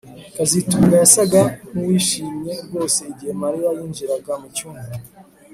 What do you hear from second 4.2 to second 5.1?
mucyumba